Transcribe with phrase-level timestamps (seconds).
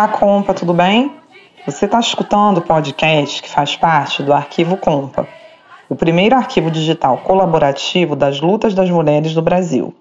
[0.00, 1.12] Olá, compa, tudo bem?
[1.66, 5.28] Você está escutando o podcast que faz parte do Arquivo Compa,
[5.90, 9.94] o primeiro arquivo digital colaborativo das lutas das mulheres do Brasil.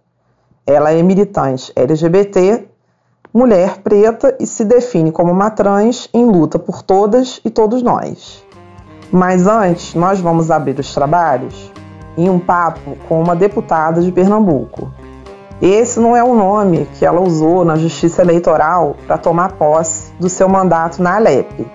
[0.63, 2.67] Ela é militante LGBT,
[3.33, 8.45] mulher preta e se define como uma trans em luta por todas e todos nós.
[9.11, 11.71] Mas antes, nós vamos abrir os trabalhos
[12.15, 14.91] em um papo com uma deputada de Pernambuco,
[15.61, 20.29] esse não é o nome que ela usou na Justiça Eleitoral para tomar posse do
[20.29, 21.65] seu mandato na Alep,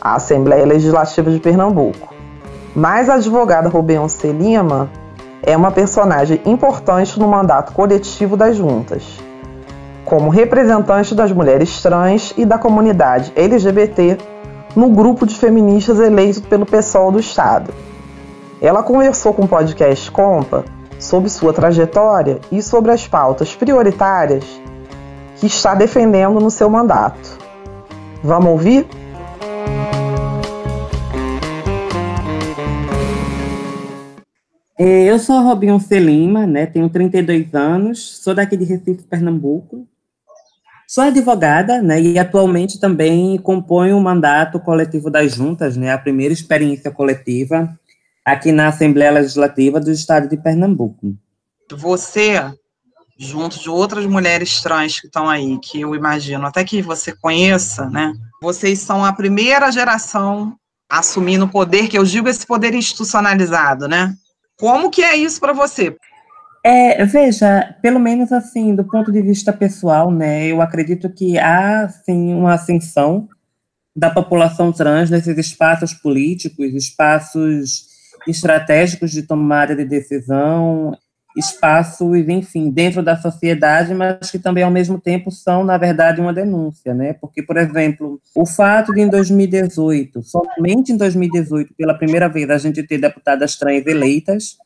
[0.00, 2.14] a Assembleia Legislativa de Pernambuco.
[2.74, 4.88] Mas a advogada Rubeonce Lima
[5.42, 9.18] é uma personagem importante no mandato coletivo das juntas,
[10.04, 14.18] como representante das mulheres trans e da comunidade LGBT
[14.76, 17.74] no grupo de feministas eleito pelo PSOL do Estado.
[18.62, 20.64] Ela conversou com o podcast Compa
[21.06, 24.44] sobre sua trajetória e sobre as pautas prioritárias
[25.36, 27.38] que está defendendo no seu mandato.
[28.24, 28.86] Vamos ouvir?
[34.78, 39.86] É, eu sou a Robinho Celima, né, tenho 32 anos, sou daqui de Recife, Pernambuco.
[40.88, 46.34] Sou advogada, né, e atualmente também componho o mandato coletivo das juntas, né, a primeira
[46.34, 47.78] experiência coletiva
[48.26, 51.14] aqui na Assembleia Legislativa do Estado de Pernambuco.
[51.70, 52.42] Você,
[53.16, 57.88] junto de outras mulheres trans que estão aí, que eu imagino até que você conheça,
[57.88, 58.12] né?
[58.42, 60.56] Vocês são a primeira geração
[60.88, 64.12] assumindo o poder, que eu digo esse poder institucionalizado, né?
[64.58, 65.96] Como que é isso para você?
[66.64, 71.88] É, veja, pelo menos assim, do ponto de vista pessoal, né, eu acredito que há,
[71.88, 73.28] sim, uma ascensão
[73.94, 77.85] da população trans nesses espaços políticos, espaços
[78.26, 80.96] estratégicos de tomada de decisão,
[81.36, 86.32] espaços, enfim, dentro da sociedade, mas que também, ao mesmo tempo, são, na verdade, uma
[86.32, 87.12] denúncia, né?
[87.12, 92.56] Porque, por exemplo, o fato de, em 2018, somente em 2018, pela primeira vez, a
[92.56, 94.56] gente ter deputadas trans eleitas,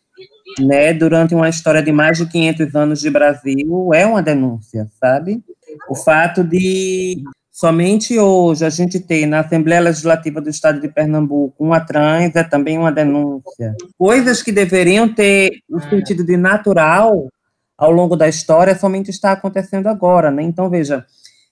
[0.60, 5.42] né, durante uma história de mais de 500 anos de Brasil, é uma denúncia, sabe?
[5.88, 7.22] O fato de
[7.60, 12.42] Somente hoje a gente tem na Assembleia Legislativa do Estado de Pernambuco uma trans, é
[12.42, 13.76] também uma denúncia.
[13.98, 17.28] Coisas que deveriam ter o sentido de natural
[17.76, 20.42] ao longo da história somente está acontecendo agora, né?
[20.42, 21.04] Então, veja,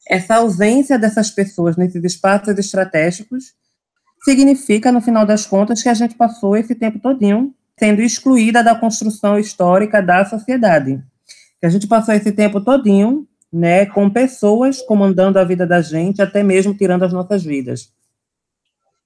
[0.08, 3.52] essa ausência dessas pessoas nesses espaços estratégicos
[4.24, 8.74] significa, no final das contas, que a gente passou esse tempo todinho sendo excluída da
[8.74, 11.02] construção histórica da sociedade.
[11.60, 16.20] Que a gente passou esse tempo todinho né, com pessoas comandando a vida da gente,
[16.20, 17.92] até mesmo tirando as nossas vidas.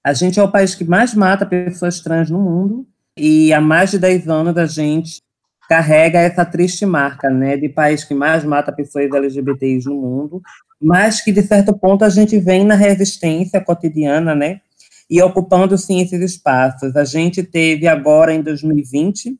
[0.05, 2.87] A gente é o país que mais mata pessoas trans no mundo,
[3.17, 5.21] e há mais de 10 anos a gente
[5.69, 10.43] carrega essa triste marca, né, de país que mais mata pessoas LGBTs no mundo,
[10.81, 14.61] mas que, de certo ponto, a gente vem na resistência cotidiana, né,
[15.09, 16.97] e ocupando, sim, esses espaços.
[16.97, 19.39] A gente teve agora, em 2020,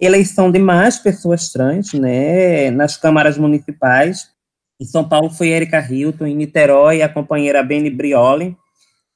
[0.00, 4.28] eleição de mais pessoas trans, né, nas câmaras municipais.
[4.80, 8.56] Em São Paulo foi Erika Hilton, em Niterói a companheira Beni Brioli,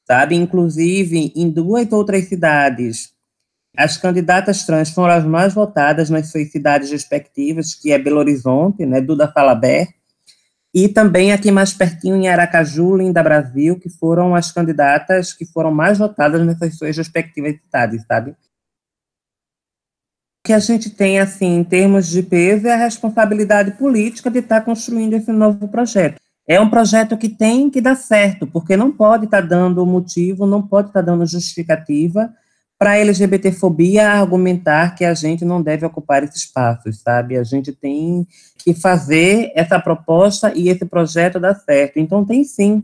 [0.06, 0.34] sabe?
[0.34, 3.14] Inclusive, em duas outras cidades,
[3.76, 8.84] as candidatas trans foram as mais votadas nas suas cidades respectivas, que é Belo Horizonte,
[8.84, 9.88] né, Duda Falaber,
[10.72, 15.72] e também aqui mais pertinho em Aracaju, Linda Brasil, que foram as candidatas que foram
[15.72, 18.34] mais votadas nessas suas respectivas cidades, sabe?
[20.44, 24.60] Que a gente tem, assim, em termos de peso, é a responsabilidade política de estar
[24.60, 26.20] tá construindo esse novo projeto.
[26.46, 30.44] É um projeto que tem que dar certo, porque não pode estar tá dando motivo,
[30.44, 32.30] não pode estar tá dando justificativa
[32.78, 37.38] para a LGBTfobia argumentar que a gente não deve ocupar esses espaços, sabe?
[37.38, 38.26] A gente tem
[38.58, 41.98] que fazer essa proposta e esse projeto dar certo.
[41.98, 42.82] Então, tem sim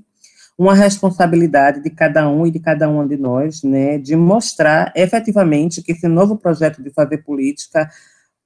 [0.61, 5.81] uma responsabilidade de cada um e de cada uma de nós, né, de mostrar efetivamente
[5.81, 7.91] que esse novo projeto de fazer política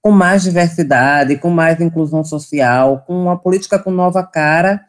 [0.01, 4.81] com mais diversidade, com mais inclusão social, com uma política com nova cara,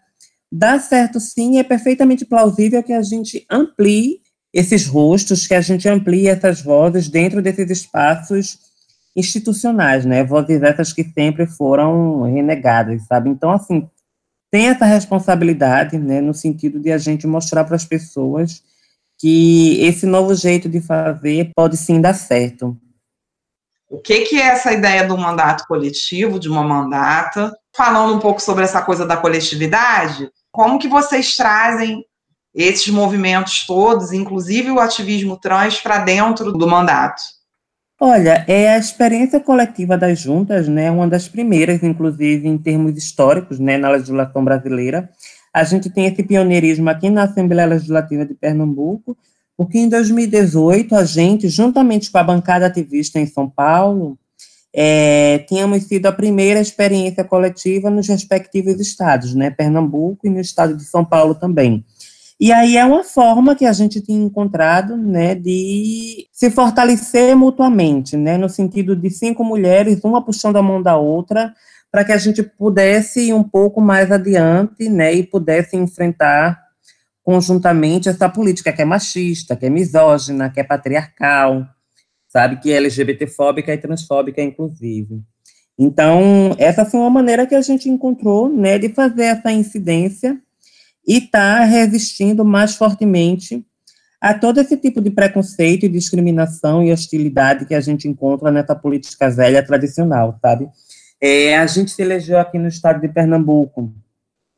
[0.52, 4.20] dá certo sim, é perfeitamente plausível que a gente amplie
[4.54, 8.60] esses rostos, que a gente amplie essas vozes dentro desses espaços
[9.16, 13.32] institucionais, né, vozes essas que sempre foram renegadas, sabe?
[13.32, 13.90] Então, assim,
[14.52, 18.64] tem essa responsabilidade, né, no sentido de a gente mostrar para as pessoas
[19.18, 22.78] que esse novo jeito de fazer pode sim dar certo.
[23.90, 27.56] O que, que é essa ideia do mandato coletivo, de uma mandata?
[27.76, 32.04] Falando um pouco sobre essa coisa da coletividade, como que vocês trazem
[32.54, 37.22] esses movimentos todos, inclusive o ativismo trans, para dentro do mandato?
[38.00, 43.58] Olha, é a experiência coletiva das juntas, né, uma das primeiras, inclusive, em termos históricos,
[43.58, 45.10] né, na legislação brasileira.
[45.54, 49.18] A gente tem esse pioneirismo aqui na Assembleia Legislativa de Pernambuco,
[49.56, 54.20] porque em 2018 a gente, juntamente com a bancada ativista em São Paulo,
[54.74, 60.76] é, tínhamos sido a primeira experiência coletiva nos respectivos estados, né, Pernambuco e no estado
[60.76, 61.86] de São Paulo também.
[62.40, 68.18] E aí é uma forma que a gente tem encontrado, né, de se fortalecer mutuamente,
[68.18, 71.54] né, no sentido de cinco mulheres, uma puxando a mão da outra,
[71.90, 76.62] para que a gente pudesse ir um pouco mais adiante, né, e pudesse enfrentar
[77.24, 81.66] conjuntamente essa política que é machista, que é misógina, que é patriarcal,
[82.28, 85.22] sabe, que é LGBTfóbica e transfóbica, inclusive.
[85.80, 90.38] Então, essa foi uma maneira que a gente encontrou, né, de fazer essa incidência
[91.08, 93.64] e está resistindo mais fortemente
[94.20, 99.30] a todo esse tipo de preconceito, discriminação e hostilidade que a gente encontra nessa política
[99.30, 100.68] velha tradicional, sabe?
[101.22, 103.94] É, a gente se elegeu aqui no estado de Pernambuco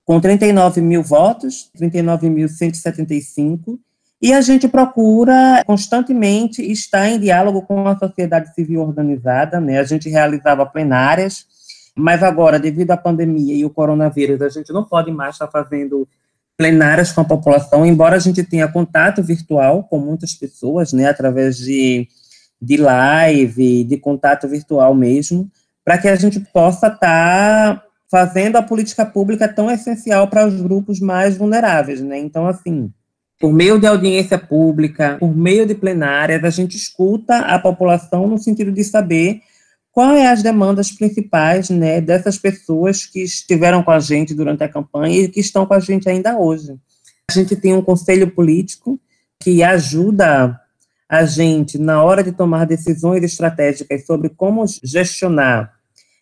[0.06, 3.78] com 39 mil votos, 39.175,
[4.22, 9.80] e a gente procura constantemente estar em diálogo com a sociedade civil organizada, né?
[9.80, 11.46] A gente realizava plenárias,
[11.94, 16.08] mas agora, devido à pandemia e o coronavírus, a gente não pode mais estar fazendo
[16.58, 21.58] plenárias com a população, embora a gente tenha contato virtual com muitas pessoas, né, através
[21.58, 22.08] de,
[22.60, 25.50] de live, de contato virtual mesmo,
[25.86, 30.60] para que a gente possa estar tá fazendo a política pública tão essencial para os
[30.60, 32.18] grupos mais vulneráveis, né?
[32.18, 32.92] Então, assim,
[33.40, 38.38] por meio de audiência pública, por meio de plenárias, a gente escuta a população no
[38.38, 39.42] sentido de saber
[39.98, 44.70] quais é as demandas principais né, dessas pessoas que estiveram com a gente durante a
[44.70, 46.76] campanha e que estão com a gente ainda hoje.
[47.28, 49.00] A gente tem um conselho político
[49.40, 50.62] que ajuda
[51.10, 55.74] a gente na hora de tomar decisões estratégicas sobre como gestionar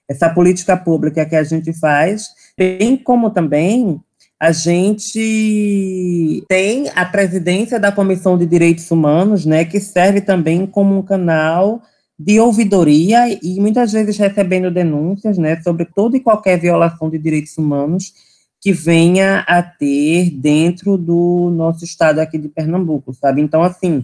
[0.07, 3.99] essa política pública que a gente faz, bem como também
[4.39, 10.97] a gente tem a presidência da Comissão de Direitos Humanos, né, que serve também como
[10.97, 11.81] um canal
[12.17, 17.57] de ouvidoria e muitas vezes recebendo denúncias né, sobre toda e qualquer violação de direitos
[17.57, 18.13] humanos
[18.61, 23.41] que venha a ter dentro do nosso estado aqui de Pernambuco, sabe?
[23.41, 24.03] Então, assim,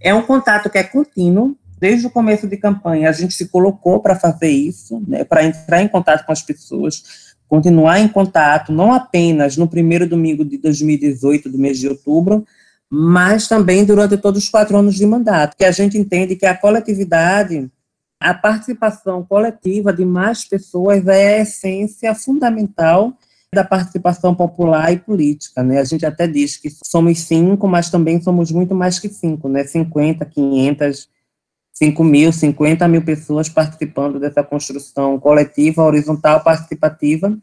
[0.00, 4.00] é um contato que é contínuo, desde o começo de campanha a gente se colocou
[4.00, 7.02] para fazer isso, né, para entrar em contato com as pessoas,
[7.46, 12.44] continuar em contato, não apenas no primeiro domingo de 2018, do mês de outubro,
[12.90, 16.56] mas também durante todos os quatro anos de mandato, que a gente entende que a
[16.56, 17.70] coletividade,
[18.18, 23.16] a participação coletiva de mais pessoas é a essência fundamental
[23.54, 25.78] da participação popular e política, né?
[25.78, 29.64] A gente até diz que somos cinco, mas também somos muito mais que cinco, né?
[29.64, 31.08] 50, 500,
[31.72, 37.36] 5 mil, 50 mil pessoas participando dessa construção coletiva, horizontal, participativa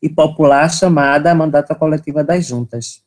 [0.00, 3.02] e popular chamada Mandata Coletiva das Juntas.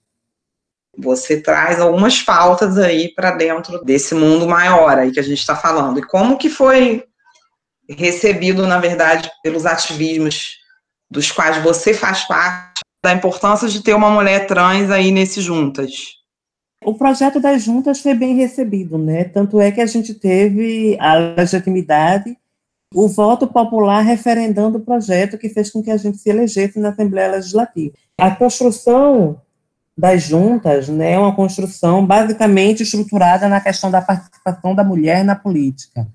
[0.98, 5.56] Você traz algumas pautas aí para dentro desse mundo maior aí que a gente está
[5.56, 6.00] falando.
[6.00, 7.04] E como que foi
[7.90, 10.58] recebido, na verdade, pelos ativismos
[11.10, 16.16] dos quais você faz parte, da importância de ter uma mulher trans aí nesse Juntas?
[16.84, 19.24] O projeto das juntas foi bem recebido, né?
[19.24, 22.38] Tanto é que a gente teve a legitimidade,
[22.94, 26.90] o voto popular referendando o projeto que fez com que a gente se elegesse na
[26.90, 27.94] Assembleia Legislativa.
[28.20, 29.42] A construção
[29.98, 35.36] das juntas né, é uma construção basicamente estruturada na questão da participação da mulher na
[35.36, 36.08] política.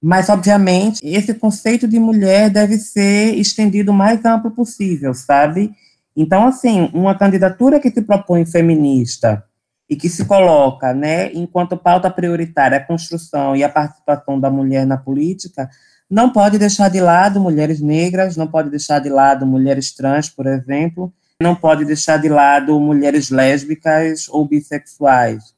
[0.00, 5.72] Mas, obviamente, esse conceito de mulher deve ser estendido o mais amplo possível, sabe?
[6.16, 9.44] Então, assim, uma candidatura que se propõe feminista
[9.88, 14.86] e que se coloca, né, enquanto pauta prioritária a construção e a participação da mulher
[14.86, 15.68] na política,
[16.10, 20.46] não pode deixar de lado mulheres negras, não pode deixar de lado mulheres trans, por
[20.46, 25.54] exemplo, não pode deixar de lado mulheres lésbicas ou bissexuais,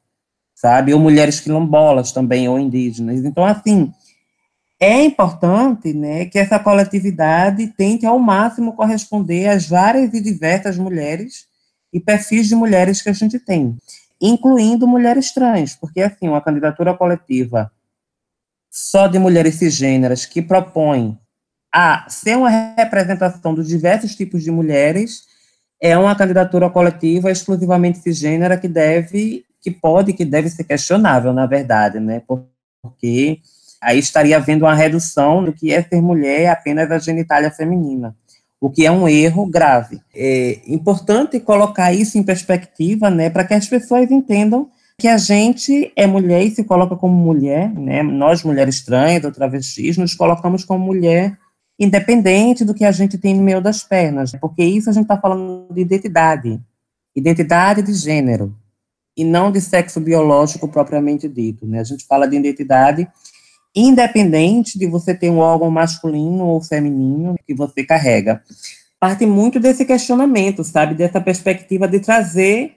[0.54, 0.92] sabe?
[0.92, 3.24] Ou mulheres quilombolas também, ou indígenas.
[3.24, 3.92] Então, assim,
[4.80, 11.46] é importante né, que essa coletividade tente ao máximo corresponder às várias e diversas mulheres
[11.92, 13.76] e perfis de mulheres que a gente tem
[14.20, 17.70] incluindo mulheres trans, porque, assim, uma candidatura coletiva
[18.70, 21.18] só de mulheres cisgêneras que propõe
[21.72, 25.24] a ser uma representação dos diversos tipos de mulheres
[25.80, 31.46] é uma candidatura coletiva exclusivamente cisgênera que deve, que pode, que deve ser questionável, na
[31.46, 33.38] verdade, né, porque
[33.82, 38.14] aí estaria havendo uma redução do que é ser mulher apenas a genitália feminina
[38.64, 40.00] o que é um erro grave.
[40.14, 45.92] É importante colocar isso em perspectiva, né, para que as pessoas entendam que a gente
[45.94, 50.64] é mulher e se coloca como mulher, né, nós mulheres trans ou travestis nos colocamos
[50.64, 51.36] como mulher
[51.78, 55.20] independente do que a gente tem no meio das pernas, porque isso a gente está
[55.20, 56.60] falando de identidade,
[57.14, 58.54] identidade de gênero,
[59.16, 63.08] e não de sexo biológico propriamente dito, né, a gente fala de identidade
[63.74, 68.40] independente de você ter um órgão masculino ou feminino que você carrega.
[69.00, 72.76] Parte muito desse questionamento, sabe, dessa perspectiva de trazer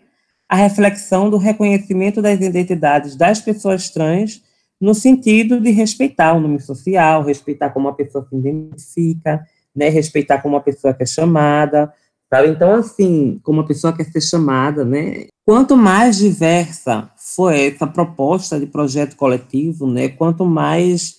[0.50, 4.42] a reflexão do reconhecimento das identidades das pessoas trans
[4.80, 10.42] no sentido de respeitar o nome social, respeitar como a pessoa se identifica, né, respeitar
[10.42, 11.92] como a pessoa quer chamada,
[12.30, 12.50] sabe?
[12.50, 18.60] Então, assim, como a pessoa quer ser chamada, né, Quanto mais diversa for essa proposta
[18.60, 21.16] de projeto coletivo, né, quanto mais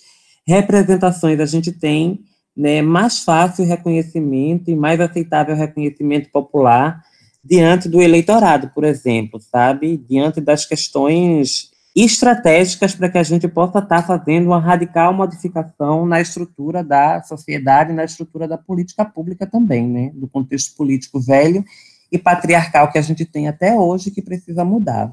[0.47, 2.19] representações a gente tem,
[2.55, 7.01] né, mais fácil o reconhecimento e mais aceitável o reconhecimento popular
[7.43, 9.97] diante do eleitorado, por exemplo, sabe?
[9.97, 16.21] Diante das questões estratégicas para que a gente possa estar fazendo uma radical modificação na
[16.21, 20.11] estrutura da sociedade, na estrutura da política pública também, né?
[20.13, 21.63] Do contexto político velho
[22.11, 25.11] e patriarcal que a gente tem até hoje que precisa mudar.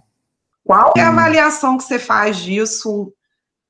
[0.65, 3.13] Qual é a avaliação que você faz disso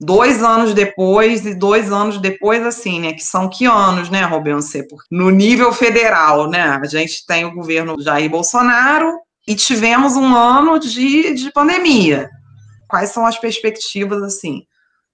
[0.00, 3.12] dois anos depois e dois anos depois, assim, né?
[3.12, 4.82] Que são que anos, né, Robense?
[4.88, 6.62] Porque no nível federal, né?
[6.62, 12.30] A gente tem o governo Jair Bolsonaro e tivemos um ano de, de pandemia.
[12.88, 14.66] Quais são as perspectivas, assim?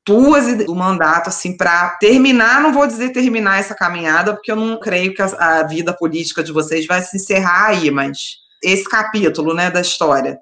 [0.04, 4.78] tuas do mandato, assim, para terminar, não vou dizer terminar essa caminhada, porque eu não
[4.78, 9.54] creio que a, a, vida política de vocês vai se encerrar aí, mas esse capítulo,
[9.54, 10.38] né, da história,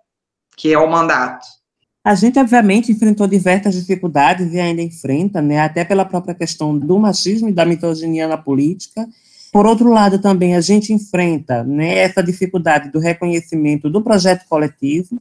[0.56, 1.46] que é o mandato.
[2.02, 6.98] A gente, obviamente, enfrentou diversas dificuldades e ainda enfrenta, né, até pela própria questão do
[6.98, 9.06] machismo e da misoginia na política.
[9.52, 15.20] Por outro lado, também a gente enfrenta né, essa dificuldade do reconhecimento do projeto coletivo.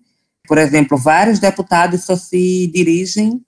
[0.49, 3.39] Por exemplo, vários deputados só se dirigem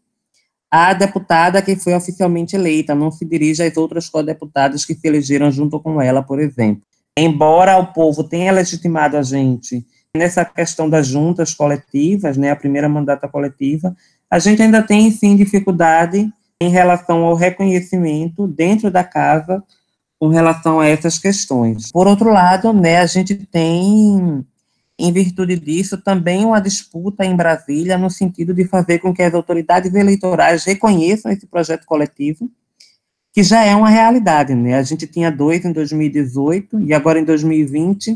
[0.70, 5.52] a deputada que foi oficialmente eleita não se dirige às outras co-deputadas que se elegeram
[5.52, 6.84] junto com ela, por exemplo.
[7.18, 9.84] Embora o povo tenha legitimado a gente
[10.16, 13.96] nessa questão das juntas coletivas, né, a primeira mandata coletiva,
[14.30, 16.32] a gente ainda tem, sim, dificuldade
[16.62, 19.64] em relação ao reconhecimento dentro da casa
[20.20, 21.92] com relação a essas questões.
[21.92, 24.46] Por outro lado, né, a gente tem
[25.02, 29.34] em virtude disso, também uma disputa em Brasília, no sentido de fazer com que as
[29.34, 32.50] autoridades eleitorais reconheçam esse projeto coletivo,
[33.34, 34.76] que já é uma realidade, né?
[34.76, 38.16] A gente tinha dois em 2018 e agora em 2020,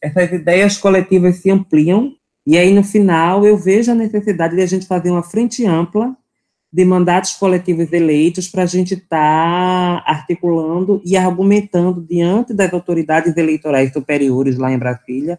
[0.00, 2.14] essas ideias coletivas se ampliam,
[2.46, 6.14] e aí no final eu vejo a necessidade de a gente fazer uma frente ampla
[6.72, 13.36] de mandatos coletivos eleitos para a gente estar tá articulando e argumentando diante das autoridades
[13.36, 15.38] eleitorais superiores lá em Brasília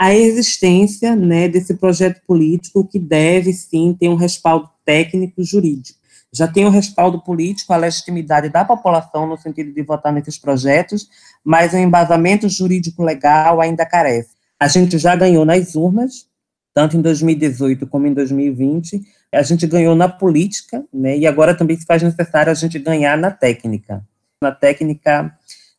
[0.00, 5.98] a existência né, desse projeto político que deve, sim, ter um respaldo técnico jurídico.
[6.32, 11.06] Já tem o respaldo político, a legitimidade da população no sentido de votar nesses projetos,
[11.44, 14.30] mas o embasamento jurídico legal ainda carece.
[14.58, 16.26] A gente já ganhou nas urnas,
[16.72, 19.02] tanto em 2018 como em 2020,
[19.34, 23.18] a gente ganhou na política, né, e agora também se faz necessário a gente ganhar
[23.18, 24.02] na técnica,
[24.42, 25.30] na técnica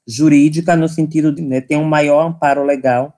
[0.08, 3.18] jurídica, no sentido de né, ter um maior amparo legal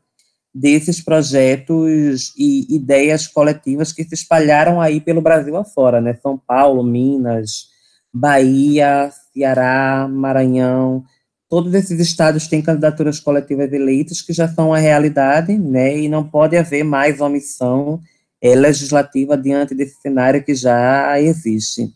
[0.53, 6.13] desses projetos e ideias coletivas que se espalharam aí pelo Brasil afora, né?
[6.21, 7.69] São Paulo, Minas,
[8.13, 11.03] Bahia, Ceará, Maranhão,
[11.49, 15.97] todos esses estados têm candidaturas coletivas eleitas que já são a realidade, né?
[15.97, 17.99] E não pode haver mais omissão
[18.39, 21.91] é, legislativa diante desse cenário que já existe.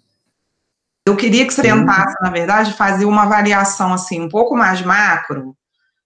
[1.08, 5.56] Eu queria que você tentasse, na verdade, fazer uma avaliação assim um pouco mais macro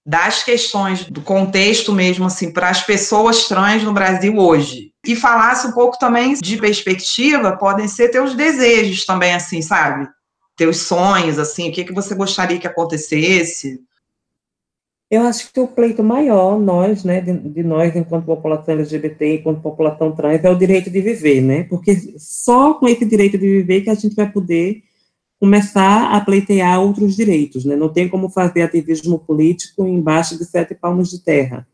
[0.05, 4.91] das questões do contexto mesmo, assim, para as pessoas trans no Brasil hoje.
[5.05, 10.07] E falasse um pouco também de perspectiva, podem ser teus desejos também, assim, sabe?
[10.55, 13.79] Teus sonhos, assim, o que, que você gostaria que acontecesse?
[15.09, 19.61] Eu acho que o pleito maior, nós, né, de, de, nós, enquanto população LGBT, enquanto
[19.61, 21.63] população trans, é o direito de viver, né?
[21.63, 24.83] Porque só com esse direito de viver que a gente vai poder
[25.41, 27.75] começar a pleitear outros direitos, né?
[27.75, 31.67] Não tem como fazer ativismo político embaixo de sete palmos de terra.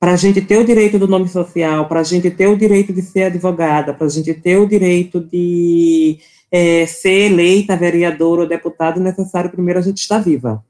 [0.00, 2.90] Para a gente ter o direito do nome social, para a gente ter o direito
[2.90, 6.18] de ser advogada, para a gente ter o direito de
[6.50, 10.64] é, ser eleita vereador ou deputado, é necessário primeiro a gente estar viva.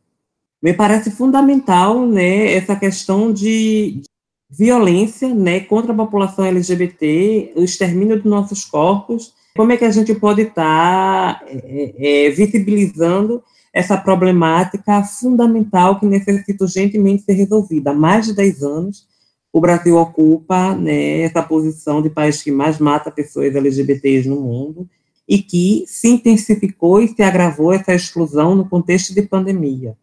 [0.61, 4.03] Me parece fundamental, né, essa questão de
[4.51, 9.91] violência, né, contra a população LGBT, o extermínio dos nossos corpos, como é que a
[9.91, 13.43] gente pode estar tá, é, é, visibilizando
[13.73, 17.91] essa problemática fundamental que necessita urgentemente ser resolvida?
[17.91, 19.07] Há mais de 10 anos,
[19.53, 24.89] o Brasil ocupa né, essa posição de país que mais mata pessoas LGBTs no mundo
[25.29, 29.97] e que se intensificou e se agravou essa exclusão no contexto de pandemia.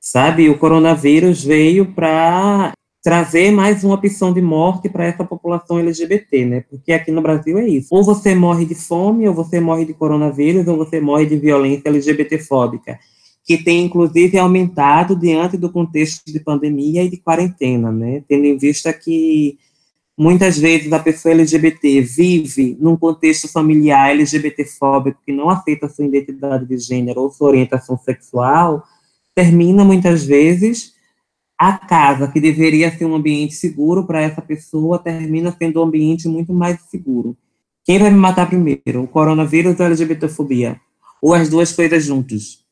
[0.00, 2.72] Sabe, o coronavírus veio para
[3.06, 6.64] trazer mais uma opção de morte para essa população LGBT, né?
[6.68, 7.94] Porque aqui no Brasil é isso.
[7.94, 11.88] Ou você morre de fome, ou você morre de coronavírus, ou você morre de violência
[11.88, 12.98] LGBTfóbica,
[13.44, 18.24] que tem inclusive aumentado diante do contexto de pandemia e de quarentena, né?
[18.26, 19.56] Tendo em vista que
[20.18, 26.66] muitas vezes a pessoa LGBT vive num contexto familiar LGBTfóbico que não aceita sua identidade
[26.66, 28.82] de gênero ou sua orientação sexual,
[29.32, 30.95] termina muitas vezes
[31.58, 36.28] a casa, que deveria ser um ambiente seguro para essa pessoa, termina sendo um ambiente
[36.28, 37.36] muito mais seguro.
[37.84, 40.80] Quem vai me matar primeiro, o coronavírus ou a LGBTfobia?
[41.22, 42.64] Ou as duas coisas juntos?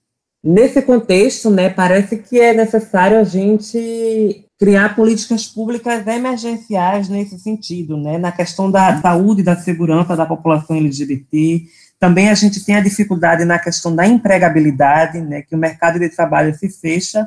[0.43, 7.97] Nesse contexto, né, parece que é necessário a gente criar políticas públicas emergenciais nesse sentido,
[7.97, 11.63] né, na questão da saúde e da segurança da população LGBT.
[11.99, 16.11] Também a gente tem a dificuldade na questão da empregabilidade, né, que o mercado de
[16.11, 17.27] trabalho se fecha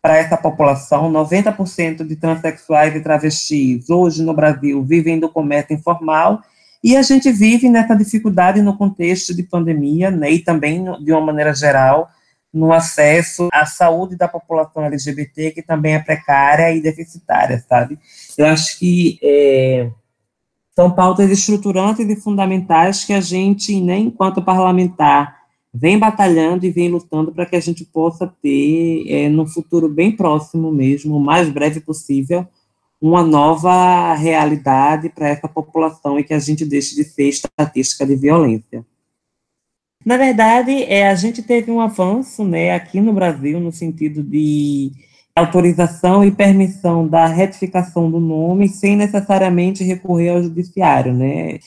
[0.00, 1.10] para essa população.
[1.12, 6.40] 90% de transexuais e travestis hoje no Brasil vivem do comércio informal
[6.82, 11.20] e a gente vive nessa dificuldade no contexto de pandemia, né, e também de uma
[11.20, 12.08] maneira geral
[12.52, 17.98] no acesso à saúde da população LGBT, que também é precária e deficitária, sabe?
[18.38, 19.90] Eu acho que é,
[20.74, 25.36] são pautas estruturantes e fundamentais que a gente, né, enquanto parlamentar,
[25.76, 30.10] vem batalhando e vem lutando para que a gente possa ter, é, no futuro bem
[30.10, 32.46] próximo mesmo, o mais breve possível,
[33.00, 38.16] uma nova realidade para essa população e que a gente deixe de ser estatística de
[38.16, 38.84] violência.
[40.04, 44.92] Na verdade, é, a gente teve um avanço né, aqui no Brasil, no sentido de
[45.34, 51.58] autorização e permissão da retificação do nome sem necessariamente recorrer ao judiciário, né?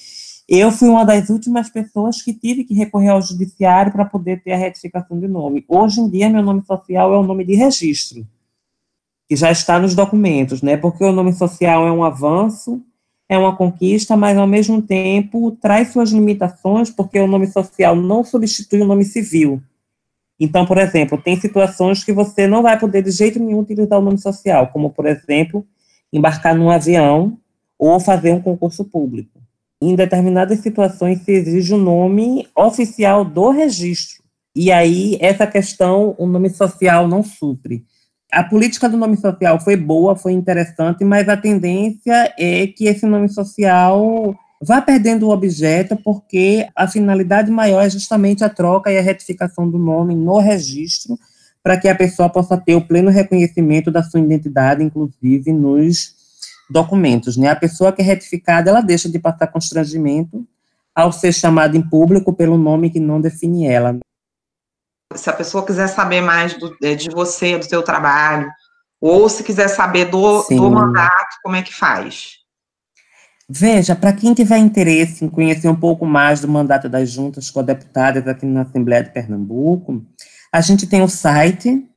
[0.51, 4.53] Eu fui uma das últimas pessoas que tive que recorrer ao judiciário para poder ter
[4.53, 5.63] a retificação de nome.
[5.67, 8.25] Hoje em dia, meu nome social é o nome de registro,
[9.27, 10.75] que já está nos documentos, né?
[10.75, 12.81] Porque o nome social é um avanço,
[13.29, 18.23] é uma conquista, mas ao mesmo tempo traz suas limitações, porque o nome social não
[18.23, 19.61] substitui o nome civil.
[20.39, 24.03] Então, por exemplo, tem situações que você não vai poder de jeito nenhum utilizar o
[24.03, 25.63] nome social, como, por exemplo,
[26.11, 27.37] embarcar num avião
[27.77, 29.38] ou fazer um concurso público
[29.81, 34.23] em determinadas situações se exige o nome oficial do registro.
[34.55, 37.85] E aí, essa questão, o nome social não supre.
[38.31, 43.05] A política do nome social foi boa, foi interessante, mas a tendência é que esse
[43.05, 48.97] nome social vá perdendo o objeto, porque a finalidade maior é justamente a troca e
[48.97, 51.17] a retificação do nome no registro,
[51.63, 56.18] para que a pessoa possa ter o pleno reconhecimento da sua identidade, inclusive nos
[56.69, 57.49] documentos, né?
[57.49, 60.45] A pessoa que é retificada, ela deixa de passar constrangimento
[60.93, 63.97] ao ser chamada em público pelo nome que não define ela.
[65.15, 68.51] Se a pessoa quiser saber mais do, eh, de você, do seu trabalho,
[69.01, 72.39] ou se quiser saber do, do mandato, como é que faz?
[73.49, 77.63] Veja, para quem tiver interesse em conhecer um pouco mais do mandato das juntas com
[77.63, 80.05] deputadas aqui na Assembleia de Pernambuco,
[80.51, 81.88] a gente tem o site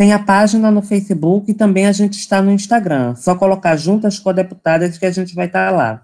[0.00, 3.14] tem a página no Facebook e também a gente está no Instagram.
[3.16, 6.00] Só colocar juntas com deputadas que a gente vai estar lá.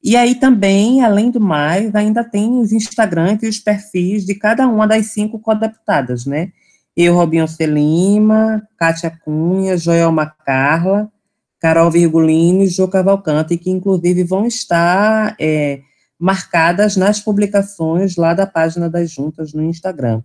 [0.00, 4.68] E aí também, além do mais, ainda tem os Instagrams e os perfis de cada
[4.68, 6.52] uma das cinco co-deputadas, né?
[6.96, 11.10] Eu, Robinho Celima, Kátia Cunha, Joelma Carla,
[11.58, 15.80] Carol Virgulini e Jô Cavalcante, que inclusive vão estar é,
[16.16, 20.22] marcadas nas publicações lá da página das juntas no Instagram.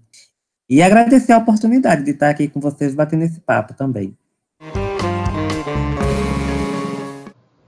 [0.69, 4.13] E agradecer a oportunidade de estar aqui com vocês batendo esse papo também.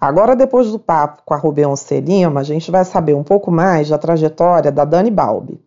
[0.02, 3.88] Agora, depois do papo com a Rubeonce Lima, a gente vai saber um pouco mais
[3.88, 5.62] da trajetória da Dani Balbi.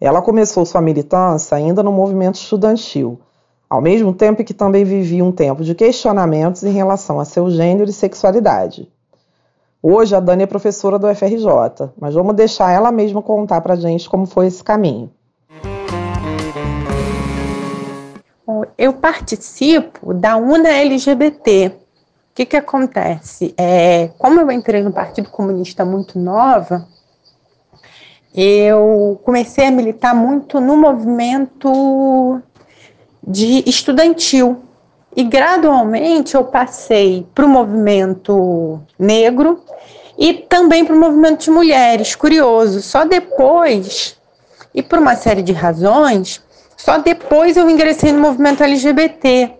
[0.00, 3.18] Ela começou sua militância ainda no movimento estudantil,
[3.68, 7.90] ao mesmo tempo que também vivia um tempo de questionamentos em relação a seu gênero
[7.90, 8.88] e sexualidade.
[9.82, 14.08] Hoje, a Dani é professora do FRJ, mas vamos deixar ela mesma contar para gente
[14.08, 15.10] como foi esse caminho.
[18.76, 23.54] Eu participo da UNA LGBT, o que, que acontece?
[23.56, 26.86] É, como eu entrei no Partido Comunista muito nova,
[28.34, 32.42] eu comecei a militar muito no movimento
[33.22, 34.60] de estudantil.
[35.16, 39.62] E gradualmente eu passei para o movimento negro
[40.18, 42.16] e também para o movimento de mulheres.
[42.16, 44.18] Curioso, só depois,
[44.74, 46.42] e por uma série de razões,
[46.84, 49.54] só depois eu ingressei no movimento LGBT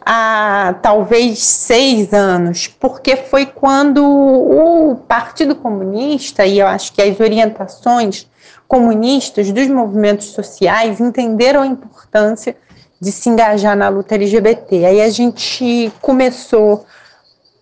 [0.00, 7.20] há talvez seis anos, porque foi quando o Partido Comunista, e eu acho que as
[7.20, 8.26] orientações
[8.66, 12.56] comunistas dos movimentos sociais entenderam a importância
[12.98, 14.86] de se engajar na luta LGBT.
[14.86, 16.86] Aí a gente começou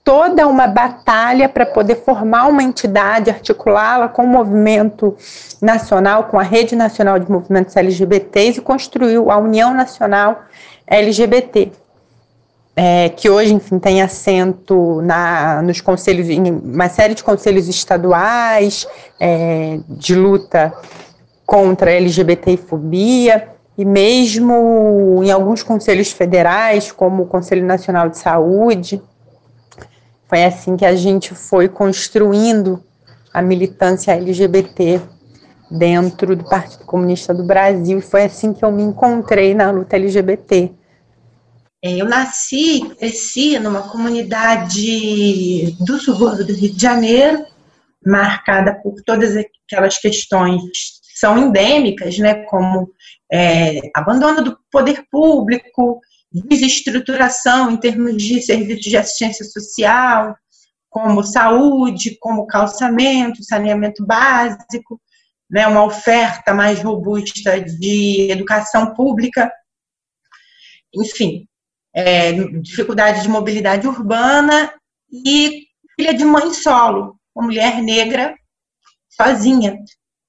[0.08, 5.14] toda uma batalha para poder formar uma entidade, articulá-la com o movimento
[5.60, 10.44] nacional, com a Rede Nacional de Movimentos LGBTs e construiu a União Nacional
[10.86, 11.70] LGBT
[12.74, 18.86] é, que hoje, enfim, tem assento na, nos conselhos, em uma série de conselhos estaduais
[19.20, 20.72] é, de luta
[21.44, 29.02] contra a LGBTfobia e mesmo em alguns conselhos federais, como o Conselho Nacional de Saúde.
[30.28, 32.82] Foi assim que a gente foi construindo
[33.32, 35.00] a militância LGBT
[35.70, 37.98] dentro do Partido Comunista do Brasil.
[37.98, 40.72] E foi assim que eu me encontrei na luta LGBT
[41.82, 47.46] é, eu nasci, cresci numa comunidade do subúrbio do Rio de Janeiro,
[48.04, 52.90] marcada por todas aquelas questões que são endêmicas, né, como
[53.32, 56.00] é, abandono do poder público,
[56.32, 60.36] desestruturação em termos de serviços de assistência social,
[60.90, 65.00] como saúde, como calçamento, saneamento básico,
[65.50, 69.50] né, uma oferta mais robusta de educação pública,
[70.94, 71.46] enfim,
[71.94, 74.72] é, dificuldade de mobilidade urbana
[75.24, 78.34] e filha de mãe solo, uma mulher negra
[79.08, 79.78] sozinha.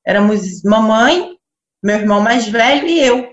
[0.06, 1.36] Éramos mamãe,
[1.84, 3.30] meu irmão mais velho e eu.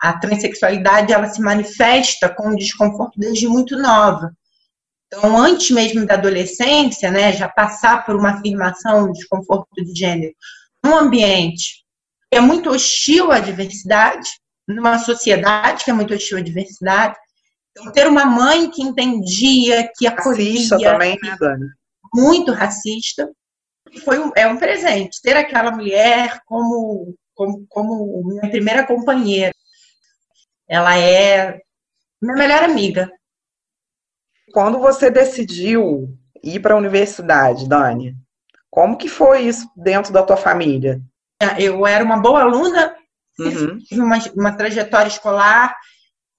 [0.00, 4.32] A transexualidade ela se manifesta com desconforto desde muito nova.
[5.06, 10.32] Então, antes mesmo da adolescência, né, já passar por uma afirmação de desconforto de gênero,
[10.84, 11.84] num ambiente
[12.30, 14.28] que é muito hostil à diversidade,
[14.68, 17.16] numa sociedade que é muito hostil à diversidade.
[17.72, 20.52] Então, ter uma mãe que entendia, que acolhia.
[20.52, 21.66] Racista também, né, Dani?
[22.14, 23.28] Muito racista.
[24.04, 25.20] Foi um, é um presente.
[25.22, 29.52] Ter aquela mulher como, como, como minha primeira companheira.
[30.70, 31.60] Ela é
[32.22, 33.10] minha melhor amiga.
[34.52, 38.14] Quando você decidiu ir para a universidade, Dani,
[38.70, 41.00] como que foi isso dentro da tua família?
[41.58, 42.94] Eu era uma boa aluna,
[43.40, 43.78] Uhum.
[43.78, 45.74] Tive uma, uma trajetória escolar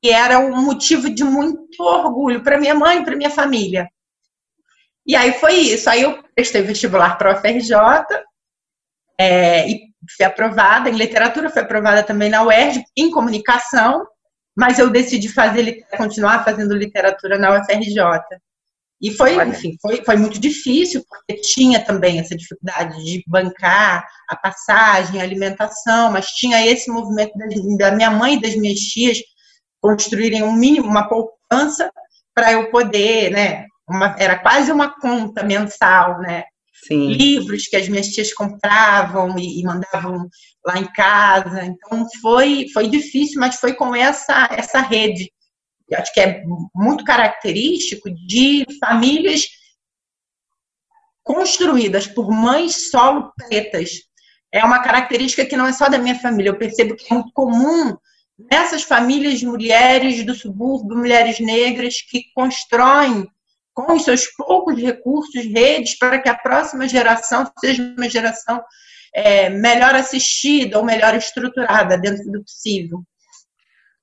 [0.01, 3.87] que era um motivo de muito orgulho para minha mãe e para minha família.
[5.05, 5.89] E aí foi isso.
[5.89, 7.75] Aí eu prestei vestibular para o UFRJ
[9.19, 9.81] é, e
[10.15, 14.07] fui aprovada em literatura, fui aprovada também na UERJ em comunicação,
[14.55, 18.01] mas eu decidi fazer continuar fazendo literatura na UFRJ.
[19.01, 19.49] E foi, Olha.
[19.49, 25.23] enfim, foi, foi muito difícil, porque tinha também essa dificuldade de bancar a passagem, a
[25.23, 27.33] alimentação, mas tinha esse movimento
[27.79, 29.17] da minha mãe e das minhas tias
[29.81, 31.91] construírem um mínimo, uma poupança
[32.35, 33.65] para eu poder, né?
[33.89, 36.43] Uma, era quase uma conta mensal, né?
[36.87, 37.13] Sim.
[37.13, 40.27] Livros que as minhas tias compravam e, e mandavam
[40.65, 41.63] lá em casa.
[41.63, 45.31] Então foi, foi difícil, mas foi com essa, essa rede
[45.95, 49.47] acho que é muito característico de famílias
[51.23, 54.01] construídas por mães solo pretas.
[54.51, 57.31] É uma característica que não é só da minha família, eu percebo que é muito
[57.33, 57.95] comum
[58.51, 63.27] nessas famílias de mulheres do subúrbio, mulheres negras que constroem
[63.73, 68.61] com os seus poucos recursos redes para que a próxima geração seja uma geração
[69.13, 73.01] é, melhor assistida ou melhor estruturada dentro do possível.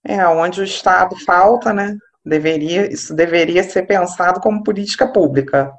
[0.04, 1.96] É, onde o Estado falta, né?
[2.24, 5.72] Deveria, isso deveria ser pensado como política pública.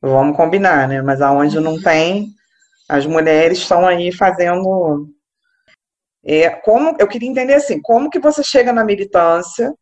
[0.00, 1.00] Vamos combinar, né?
[1.00, 2.28] Mas aonde não tem,
[2.88, 5.08] as mulheres estão aí fazendo.
[6.24, 9.72] É, como eu queria entender assim, como que você chega na militância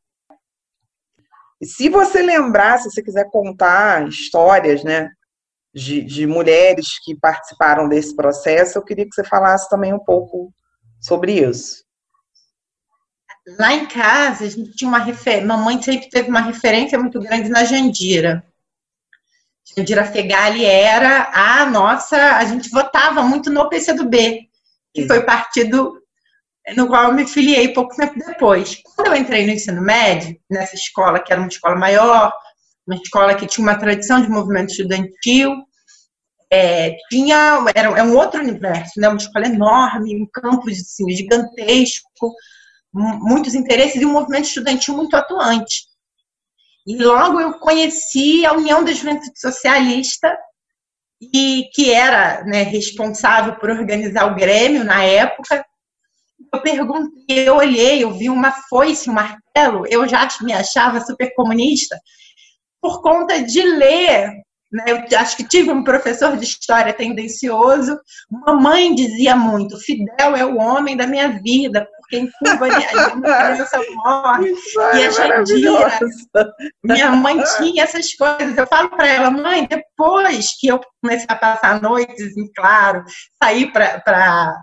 [1.62, 5.10] Se você lembrar, se você quiser contar histórias, né,
[5.74, 10.52] de, de mulheres que participaram desse processo, eu queria que você falasse também um pouco
[11.00, 11.84] sobre isso.
[13.58, 17.48] Lá em casa, a gente tinha uma referência, mamãe sempre teve uma referência muito grande
[17.48, 18.44] na Jandira.
[19.76, 24.48] Jandira Fegali era a nossa, a gente votava muito no PCdoB,
[24.92, 25.99] que foi o partido
[26.76, 28.80] no qual eu me filiei pouco tempo depois.
[28.94, 32.32] Quando eu entrei no ensino médio, nessa escola, que era uma escola maior,
[32.86, 35.54] uma escola que tinha uma tradição de movimento estudantil,
[36.52, 39.08] é, tinha, era, é um outro universo, né?
[39.08, 42.34] uma escola enorme, um campus assim, gigantesco,
[42.92, 45.84] muitos interesses e um movimento estudantil muito atuante.
[46.86, 50.36] E logo eu conheci a União da Juventude Socialista,
[51.20, 55.64] e que era né, responsável por organizar o Grêmio na época.
[56.52, 61.32] Eu perguntei, eu olhei, eu vi uma foice, um martelo, eu já me achava super
[61.34, 61.98] comunista
[62.80, 64.32] por conta de ler
[64.72, 64.84] né?
[64.88, 67.98] Eu acho que tive um professor de história tendencioso.
[68.30, 73.80] Mamãe dizia muito: Fidel é o homem da minha vida, porque em Cuba uma criança
[73.94, 74.54] morre.
[74.94, 75.98] E a Jandira,
[76.84, 78.56] minha mãe tinha essas coisas.
[78.56, 83.02] Eu falo para ela, mãe, depois que eu comecei a passar noites em claro,
[83.42, 84.54] sair para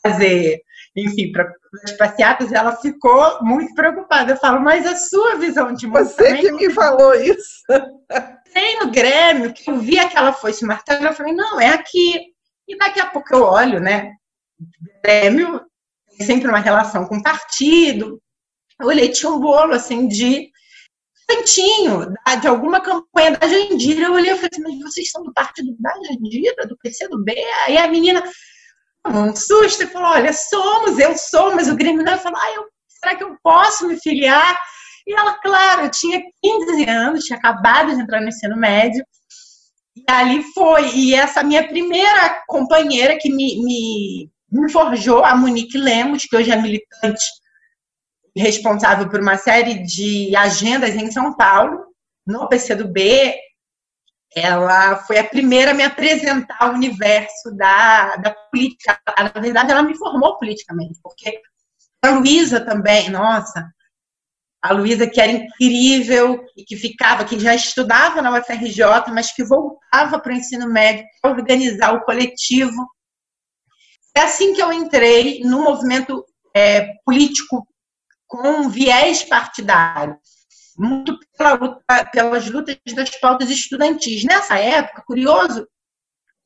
[0.00, 0.60] fazer
[0.96, 1.52] enfim, para
[1.84, 4.32] as passeatas, ela ficou muito preocupada.
[4.32, 6.04] Eu falo, mas a sua visão de mundo.
[6.04, 6.42] Você também...
[6.42, 7.62] que me falou isso.
[8.52, 12.32] Tem no Grêmio, que eu vi aquela foice martelo, eu falei, não, é aqui.
[12.66, 14.12] E daqui a pouco eu olho, né?
[15.04, 15.60] Grêmio
[16.16, 18.20] tem sempre uma relação com o partido.
[18.80, 20.50] Eu olhei, tinha um bolo assim de
[21.28, 24.06] cantinho de alguma campanha da Jandira.
[24.06, 27.22] Eu olhei e falei assim, mas vocês são do partido da Jandira, do PC do
[27.22, 27.34] B?
[27.66, 28.22] Aí a menina,
[29.08, 32.18] um susto e falou: Olha, somos, eu sou, mas o Grêmio não.
[32.18, 34.58] falou: ah, eu, será que eu posso me filiar?
[35.06, 39.04] E ela, claro, tinha 15 anos, tinha acabado de entrar no ensino médio.
[39.96, 40.94] E ali foi.
[40.94, 46.50] E essa minha primeira companheira que me, me, me forjou, a Monique Lemos, que hoje
[46.50, 47.24] é militante
[48.36, 51.86] responsável por uma série de agendas em São Paulo,
[52.26, 53.34] no PCdoB,
[54.36, 59.00] ela foi a primeira a me apresentar ao universo da, da política.
[59.16, 61.40] Na verdade, ela me formou politicamente, porque
[62.04, 63.66] a Luísa também, nossa,
[64.62, 70.18] a Luísa que era incrível, que ficava, que já estudava na UFRJ, mas que voltava
[70.18, 72.86] para o ensino médio para organizar o coletivo.
[74.14, 76.22] É assim que eu entrei no movimento
[76.54, 77.66] é, político
[78.26, 80.18] com viés partidário
[80.78, 84.24] muito pela luta, pelas lutas das pautas estudantis.
[84.24, 85.66] Nessa época, curioso,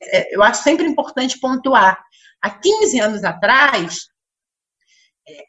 [0.02, 2.02] é, eu acho sempre importante pontuar,
[2.40, 4.08] há 15 anos atrás,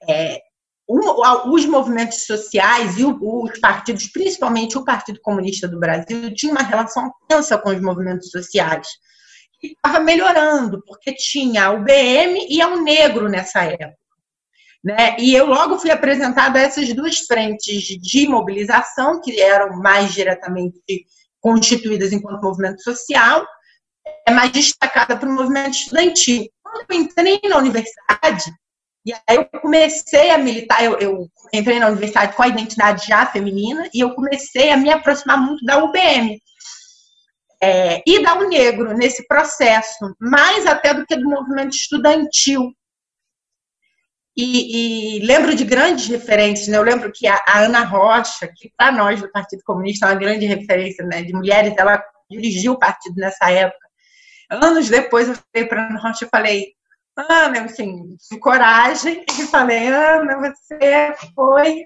[0.10, 0.40] é,
[0.88, 7.10] os movimentos sociais e os partidos, principalmente o Partido Comunista do Brasil, tinham uma relação
[7.28, 8.88] tensa com os movimentos sociais.
[9.64, 14.01] E estava melhorando, porque tinha o BM e o negro nessa época.
[14.84, 15.16] Né?
[15.20, 21.06] E eu logo fui apresentada a essas duas frentes de mobilização, que eram mais diretamente
[21.40, 23.46] constituídas enquanto movimento social,
[24.28, 26.48] é mais destacada para o movimento estudantil.
[26.64, 28.52] Quando eu entrei na universidade,
[29.06, 33.26] e aí eu comecei a militar, eu, eu, entrei na universidade com a identidade já
[33.26, 36.40] feminina, e eu comecei a me aproximar muito da UBM.
[37.64, 42.72] É, e da Unegro nesse processo, mais até do que do movimento estudantil,
[44.36, 46.78] e, e, lembro de grandes referências, né?
[46.78, 50.20] Eu lembro que a, a Ana Rocha, que para nós do Partido Comunista é uma
[50.20, 53.88] grande referência né, de mulheres, ela dirigiu o partido nessa época.
[54.50, 56.74] Anos depois eu falei para Ana Rocha e falei,
[57.18, 61.86] Ana, assim, de coragem, e falei, Ana, você foi.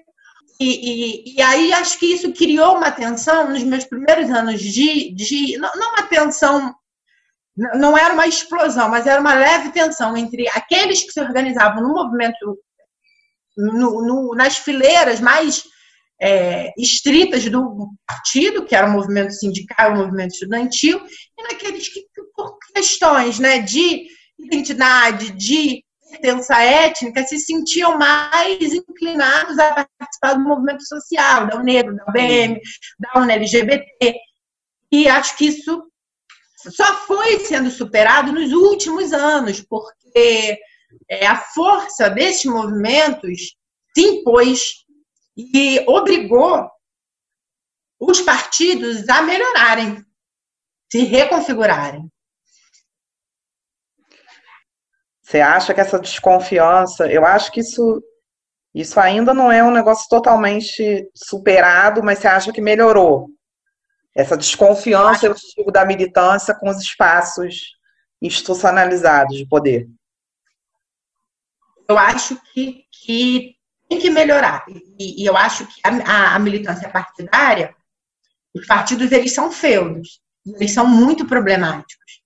[0.58, 5.12] E, e, e, aí acho que isso criou uma tensão nos meus primeiros anos de,
[5.12, 6.74] de não, não uma tensão
[7.56, 11.94] não era uma explosão, mas era uma leve tensão entre aqueles que se organizavam no
[11.94, 12.58] movimento,
[13.56, 15.64] no, no, nas fileiras mais
[16.20, 21.00] é, estritas do partido, que era o movimento sindical, o movimento estudantil,
[21.38, 24.06] e naqueles que, por questões né, de
[24.38, 31.96] identidade, de pertença étnica, se sentiam mais inclinados a participar do movimento social, da UNEGRO,
[31.96, 32.60] da UBM,
[32.98, 34.14] da UNLGBT.
[34.92, 35.82] E acho que isso
[36.70, 40.58] só foi sendo superado nos últimos anos, porque
[41.08, 43.56] é, a força desses movimentos
[43.94, 44.84] se impôs
[45.36, 46.68] e obrigou
[48.00, 50.04] os partidos a melhorarem,
[50.90, 52.10] se reconfigurarem.
[55.22, 58.02] Você acha que essa desconfiança, eu acho que isso
[58.74, 63.30] Isso ainda não é um negócio totalmente superado, mas você acha que melhorou?
[64.16, 67.76] Essa desconfiança, eu digo, da militância com os espaços
[68.22, 69.86] institucionalizados de poder.
[71.86, 74.64] Eu acho que, que tem que melhorar.
[74.98, 77.76] E, e eu acho que a, a, militância partidária,
[78.54, 80.20] os partidos, eles são feudos.
[80.46, 82.22] Eles são muito problemáticos.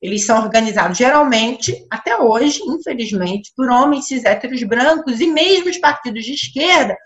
[0.00, 5.78] Eles são organizados, geralmente, até hoje, infelizmente, por homens cis héteros brancos e mesmo os
[5.78, 6.96] partidos de esquerda,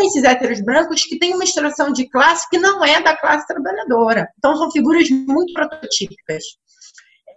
[0.00, 4.28] cis héteros brancos que têm uma extração de classe que não é da classe trabalhadora.
[4.38, 6.42] Então, são figuras muito prototípicas.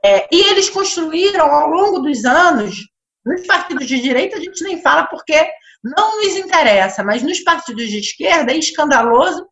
[0.03, 2.75] É, e eles construíram, ao longo dos anos,
[3.25, 5.35] nos partidos de direita a gente nem fala porque
[5.83, 9.47] não nos interessa, mas nos partidos de esquerda é escandaloso.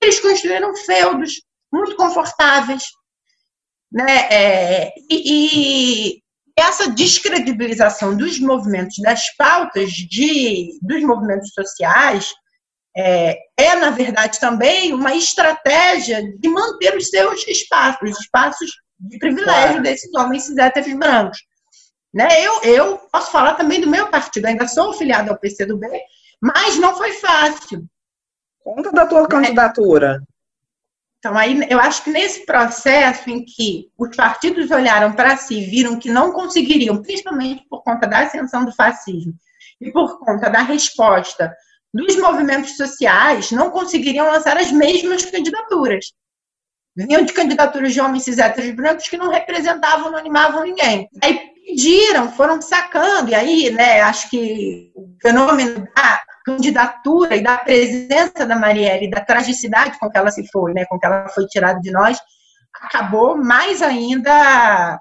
[0.00, 1.42] Eles construíram feudos
[1.72, 2.84] muito confortáveis.
[3.92, 4.28] Né?
[4.30, 6.22] É, e, e,
[6.56, 12.32] essa descredibilização dos movimentos, das pautas de, dos movimentos sociais,
[12.96, 19.18] é, é, na verdade, também uma estratégia de manter os seus espaços, os espaços de
[19.18, 19.82] privilégio claro.
[19.82, 21.38] desses homens cis héteros brancos.
[22.12, 22.28] Né?
[22.44, 25.86] Eu, eu posso falar também do meu partido, ainda sou filiada ao PCdoB,
[26.40, 27.84] mas não foi fácil.
[28.64, 29.28] Conta da tua né?
[29.28, 30.20] candidatura.
[31.18, 35.98] Então, aí eu acho que nesse processo em que os partidos olharam para si, viram
[35.98, 39.34] que não conseguiriam, principalmente por conta da ascensão do fascismo
[39.80, 41.52] e por conta da resposta
[41.92, 46.12] dos movimentos sociais, não conseguiriam lançar as mesmas candidaturas.
[46.96, 51.08] Vinham de candidaturas de homens cis héteros brancos que não representavam, não animavam ninguém.
[51.22, 57.58] Aí pediram, foram sacando, e aí, né, acho que o fenômeno da candidatura e da
[57.58, 61.46] presença da Marielle, da tragicidade com que ela se foi, né, com que ela foi
[61.46, 62.18] tirada de nós,
[62.74, 64.98] acabou mais ainda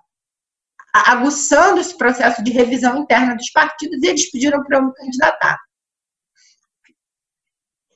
[0.93, 5.58] aguçando esse processo de revisão interna dos partidos e eles pediram para eu me candidatar.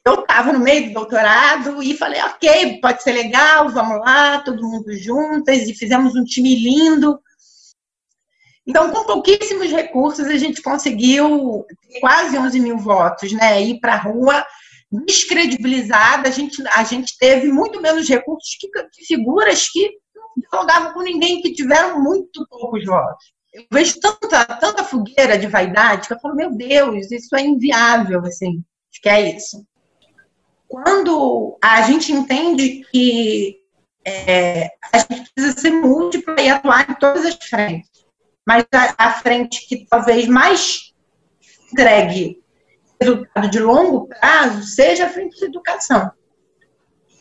[0.06, 4.68] Eu estava no meio do doutorado e falei, ok, pode ser legal, vamos lá, todo
[4.68, 7.20] mundo juntas, e fizemos um time lindo,
[8.66, 11.66] então, com pouquíssimos recursos, a gente conseguiu
[12.00, 13.62] quase 11 mil votos, né?
[13.62, 14.46] Ir para a rua
[15.06, 20.94] descredibilizada, a gente, a gente teve muito menos recursos que, que figuras que não dialogavam
[20.94, 23.34] com ninguém, que tiveram muito poucos votos.
[23.54, 28.20] Eu vejo tanta, tanta fogueira de vaidade que eu falo, meu Deus, isso é inviável,
[28.22, 28.64] assim.
[28.92, 29.66] Acho que é isso.
[30.72, 33.58] Quando a gente entende que
[34.06, 37.92] é, a gente precisa ser múltiplo e atuar em todas as frentes
[38.46, 40.94] mas a, a frente que talvez mais
[41.72, 42.42] entregue
[43.00, 46.12] resultado de longo prazo seja a frente de educação.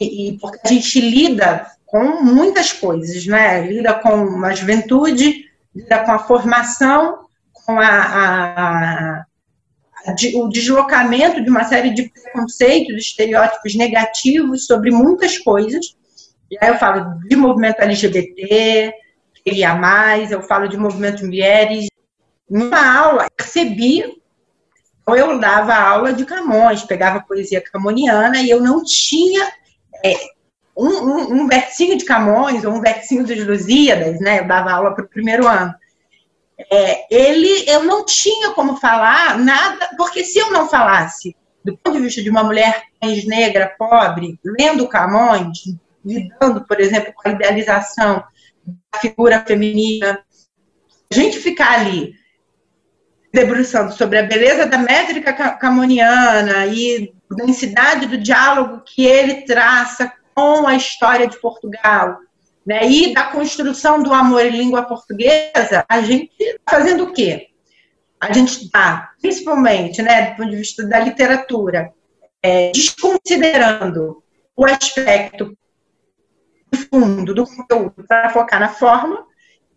[0.01, 3.67] E, e, porque a gente lida com muitas coisas, né?
[3.67, 9.27] Lida com a juventude, lida com a formação, com a, a
[10.35, 15.97] o deslocamento de uma série de preconceitos, estereótipos negativos sobre muitas coisas.
[16.51, 18.93] E aí eu falo de movimento LGBT,
[19.45, 21.89] queria mais, eu falo de movimento mulheres.
[22.49, 24.21] Numa aula, percebi,
[25.09, 29.49] eu dava aula de Camões, pegava poesia camoniana e eu não tinha
[30.05, 30.15] é,
[30.77, 34.41] um, um, um, versinho de Camões ou um versinho dos Lusíadas, né?
[34.41, 35.75] Eu dava aula para o primeiro ano.
[36.71, 41.97] É, ele, eu não tinha como falar nada, porque se eu não falasse do ponto
[41.97, 42.83] de vista de uma mulher
[43.27, 45.59] negra, pobre, lendo Camões,
[46.05, 48.25] lidando, por exemplo, com a idealização
[48.65, 50.23] da figura feminina.
[51.13, 52.15] A gente ficar ali
[53.33, 60.67] debruçando sobre a beleza da métrica camoniana e densidade do diálogo que ele traça com
[60.67, 62.19] a história de Portugal,
[62.67, 67.49] né, e da construção do amor em língua portuguesa, a gente está fazendo o quê?
[68.21, 71.93] A gente está, principalmente, né, do ponto de vista da literatura,
[72.43, 74.23] é, desconsiderando
[74.55, 75.57] o aspecto
[76.91, 79.27] fundo do conteúdo para focar na forma.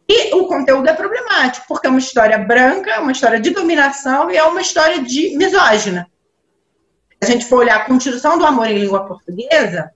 [0.08, 4.30] E o conteúdo é problemático, porque é uma história branca, é uma história de dominação
[4.30, 6.08] e é uma história de misógina.
[7.22, 9.91] Se a gente for olhar a construção do amor em língua portuguesa,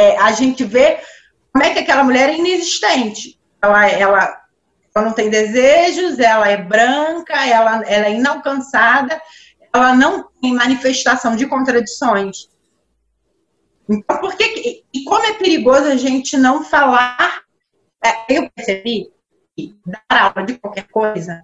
[0.00, 0.98] é, a gente vê
[1.52, 3.38] como é que aquela mulher é inexistente.
[3.60, 4.42] Ela, ela,
[4.94, 9.20] ela não tem desejos, ela é branca, ela, ela é inalcançada,
[9.72, 12.48] ela não tem manifestação de contradições.
[13.88, 17.42] Então, por que, e como é perigoso a gente não falar?
[18.02, 19.10] É, eu percebi
[19.54, 21.42] que dar aula de qualquer coisa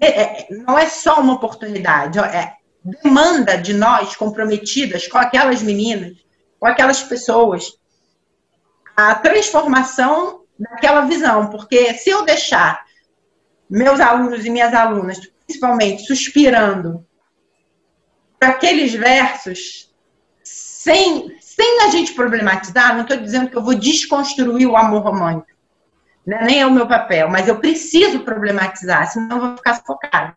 [0.00, 2.54] é, é, não é só uma oportunidade, é
[3.02, 6.18] demanda de nós comprometidas com aquelas meninas,
[6.58, 7.72] com aquelas pessoas,
[8.96, 11.48] a transformação daquela visão.
[11.48, 12.84] Porque se eu deixar
[13.68, 17.04] meus alunos e minhas alunas, principalmente, suspirando
[18.40, 19.92] aqueles versos,
[20.42, 25.58] sem, sem a gente problematizar, não estou dizendo que eu vou desconstruir o amor romântico,
[26.26, 26.42] né?
[26.44, 30.36] nem é o meu papel, mas eu preciso problematizar, senão eu vou ficar focada.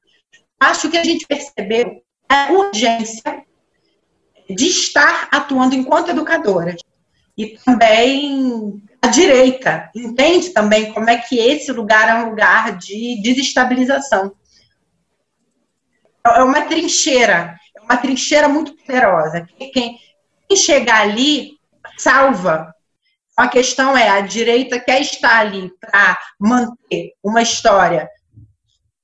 [0.59, 3.43] Acho que a gente percebeu a urgência
[4.49, 6.75] de estar atuando enquanto educadora.
[7.37, 13.21] E também a direita entende também como é que esse lugar é um lugar de
[13.21, 14.35] desestabilização.
[16.25, 19.47] É uma trincheira, é uma trincheira muito poderosa.
[19.57, 21.57] Quem, quem chegar ali
[21.97, 22.73] salva.
[23.35, 28.09] A questão é, a direita quer estar ali para manter uma história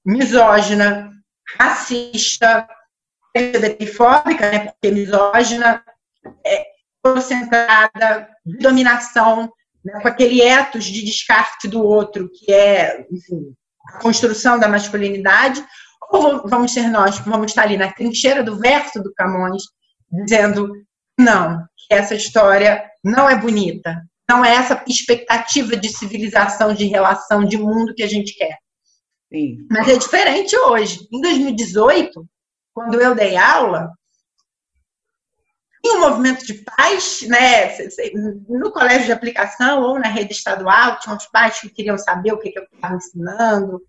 [0.04, 1.12] misógina,
[1.58, 2.68] racista,
[3.34, 5.84] LGBTfóbica, né, porque misógina,
[6.46, 6.73] é,
[7.04, 9.52] concentrada, de dominação,
[9.84, 13.54] né, com aquele ethos de descarte do outro, que é, enfim,
[13.90, 15.64] a construção da masculinidade,
[16.10, 19.64] ou vamos ser nós que vamos estar ali na trincheira do verso do Camões,
[20.10, 20.72] dizendo,
[21.20, 27.44] não, que essa história não é bonita, não é essa expectativa de civilização, de relação,
[27.44, 28.58] de mundo que a gente quer.
[29.32, 29.58] Sim.
[29.70, 31.08] Mas é diferente hoje.
[31.12, 32.26] Em 2018,
[32.74, 33.92] quando eu dei aula,
[35.86, 37.78] um movimento de pais, né,
[38.48, 42.40] no colégio de aplicação ou na rede estadual, tinha uns pais que queriam saber o
[42.40, 43.82] que, que eu estava ensinando,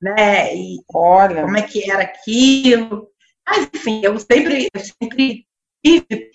[0.00, 1.42] né, e Olha.
[1.42, 3.08] como é que era aquilo.
[3.48, 5.46] Mas, enfim, eu sempre, eu sempre
[5.84, 6.30] tive,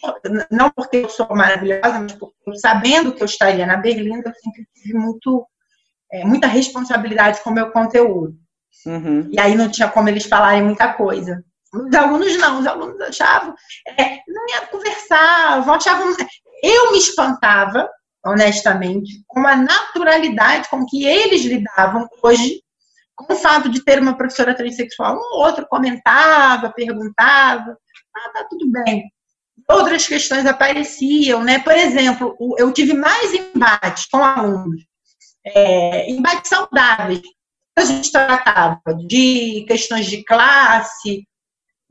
[0.49, 4.66] não porque eu sou maravilhosa, mas porque sabendo que eu estaria na Berlinda, eu sempre
[4.74, 5.45] tive muito,
[6.09, 8.38] é, muita responsabilidade com o meu conteúdo.
[8.86, 9.28] Uhum.
[9.30, 11.43] E aí não tinha como eles falarem muita coisa.
[11.74, 13.55] Os alunos não, os alunos achavam,
[13.97, 16.15] é, não ia conversar, achavam.
[16.61, 17.89] Eu me espantava,
[18.26, 22.61] honestamente, com a naturalidade com que eles lidavam hoje
[23.15, 25.15] com o fato de ter uma professora transexual.
[25.15, 27.78] Um outro comentava, perguntava,
[28.15, 29.03] ah, tá tudo bem.
[29.69, 31.59] Outras questões apareciam, né?
[31.59, 34.82] Por exemplo, eu tive mais embates com alunos,
[35.45, 37.22] é, embates saudáveis.
[37.78, 41.26] A gente tratava de questões de classe,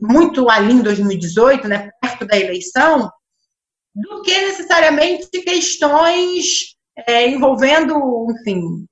[0.01, 3.11] muito ali em 2018, né, perto da eleição,
[3.94, 6.76] do que necessariamente questões
[7.07, 8.86] é, envolvendo, enfim,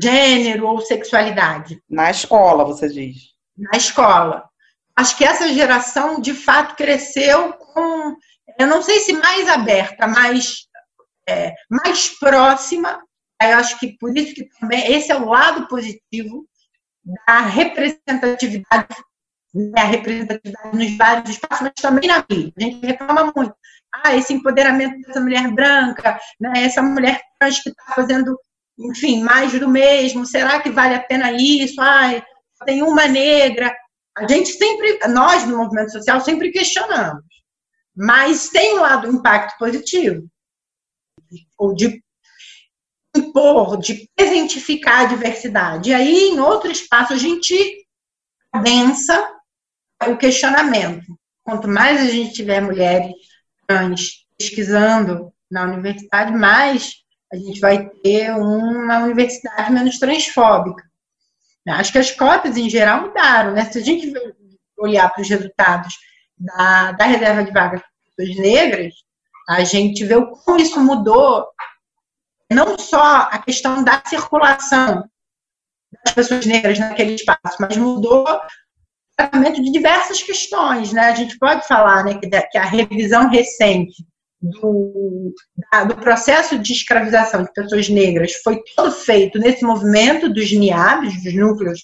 [0.00, 1.80] gênero ou sexualidade.
[1.88, 3.34] Na escola, você diz.
[3.56, 4.48] Na escola.
[4.96, 8.16] Acho que essa geração, de fato, cresceu com,
[8.58, 10.66] eu não sei se mais aberta, mas
[11.28, 13.00] é, mais próxima.
[13.40, 16.44] Eu acho que por isso que também esse é o lado positivo
[17.26, 18.96] da representatividade
[19.58, 22.52] né, a representatividade nos vários espaços, mas também na mídia.
[22.56, 23.54] A gente reclama muito.
[23.92, 28.38] Ah, esse empoderamento dessa mulher branca, né, essa mulher trans que está fazendo,
[28.78, 31.80] enfim, mais do mesmo, será que vale a pena isso?
[31.80, 32.22] Ai,
[32.64, 33.74] tem uma negra.
[34.16, 37.24] A gente sempre, nós no movimento social, sempre questionamos.
[37.96, 40.26] Mas tem um lado, um impacto positivo.
[41.58, 42.00] Ou de
[43.16, 45.90] impor, de presentificar a diversidade.
[45.90, 47.56] E aí, em outro espaço, a gente
[48.62, 49.37] densa
[50.06, 51.18] o questionamento.
[51.42, 53.12] Quanto mais a gente tiver mulheres
[53.66, 56.94] trans pesquisando na universidade, mais
[57.32, 60.88] a gente vai ter uma universidade menos transfóbica.
[61.68, 63.52] Acho que as cotas, em geral, mudaram.
[63.52, 63.64] Né?
[63.66, 64.12] Se a gente
[64.78, 65.94] olhar para os resultados
[66.36, 68.94] da, da reserva de vagas para pessoas negras,
[69.48, 71.46] a gente vê o como isso mudou,
[72.50, 75.08] não só a questão da circulação
[76.04, 78.26] das pessoas negras naquele espaço, mas mudou
[79.18, 81.02] tratamento de diversas questões, né?
[81.02, 84.04] A gente pode falar, né, que a revisão recente
[84.40, 85.34] do,
[85.88, 91.34] do processo de escravização de pessoas negras foi todo feito nesse movimento dos NIABs, dos
[91.34, 91.80] núcleos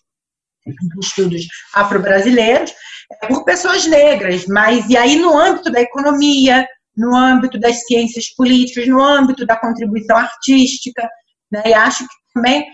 [0.64, 2.72] de estudos afro-brasileiros,
[3.12, 6.66] é, por pessoas negras, mas e aí no âmbito da economia,
[6.96, 11.06] no âmbito das ciências políticas, no âmbito da contribuição artística,
[11.50, 11.62] né?
[11.66, 12.64] E acho que também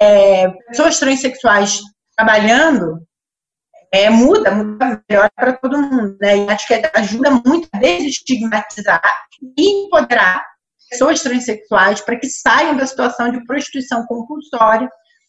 [0.00, 1.80] é, pessoas transexuais
[2.16, 3.06] trabalhando
[3.92, 6.38] é, muda, muda melhor para todo mundo, né?
[6.38, 9.02] E acho que ajuda muito a desestigmatizar
[9.56, 10.44] e empoderar
[10.90, 14.88] pessoas transexuais para que saiam da situação de prostituição compulsória.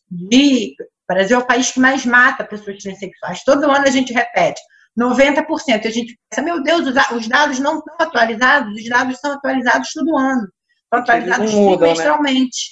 [0.10, 3.44] De, o Brasil é o país que mais mata pessoas transexuais.
[3.44, 4.62] Todo ano a gente repete.
[4.98, 5.86] 90%.
[5.86, 10.18] A gente pensa, meu Deus, os dados não estão atualizados, os dados são atualizados todo
[10.18, 10.48] ano.
[10.90, 11.78] São atualizados né?
[11.78, 12.72] trimestralmente.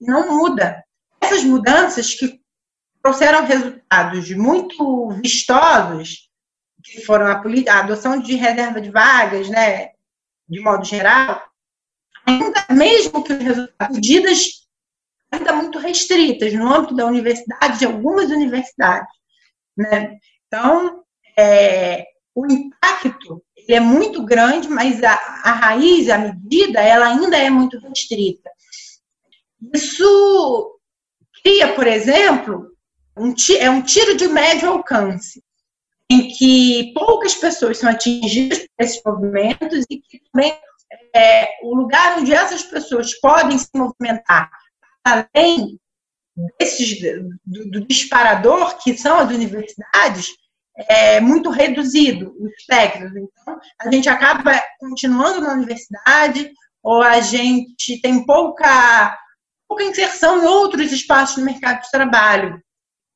[0.00, 0.12] Né?
[0.12, 0.82] Não muda.
[1.20, 2.39] Essas mudanças que
[3.02, 6.28] trouxeram resultados muito vistosos,
[6.82, 9.90] que foram a, a, adoção de reserva de vagas, né,
[10.48, 11.42] de modo geral,
[12.26, 14.60] ainda mesmo que os resultados, medidas
[15.30, 19.14] ainda muito restritas no âmbito da universidade, de algumas universidades,
[19.76, 20.18] né?
[20.46, 21.04] Então,
[21.38, 25.12] é, o impacto é muito grande, mas a,
[25.44, 28.50] a raiz, a medida, ela ainda é muito restrita.
[29.72, 30.80] Isso
[31.42, 32.69] cria, por exemplo,
[33.20, 35.42] um, é um tiro de médio alcance,
[36.10, 40.58] em que poucas pessoas são atingidas por esses movimentos e que também
[41.14, 44.50] é, o lugar onde essas pessoas podem se movimentar,
[45.04, 45.78] além
[46.58, 47.00] desses,
[47.44, 50.30] do, do disparador, que são as universidades,
[50.88, 53.16] é muito reduzido, os técnicos.
[53.16, 56.50] Então, a gente acaba continuando na universidade
[56.82, 59.18] ou a gente tem pouca,
[59.68, 62.62] pouca inserção em outros espaços do mercado de trabalho.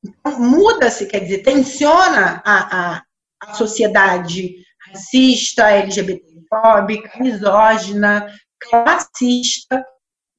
[0.05, 3.03] Então, muda-se, quer dizer, tensiona a, a,
[3.41, 4.55] a sociedade
[4.87, 9.83] racista, LGBTfóbica, misógina, classista,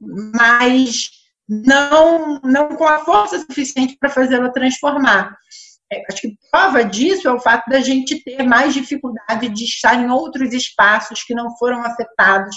[0.00, 1.10] mas
[1.48, 5.36] não, não com a força suficiente para fazê-la transformar.
[5.92, 9.94] É, acho que prova disso é o fato da gente ter mais dificuldade de estar
[9.94, 12.56] em outros espaços que não foram afetados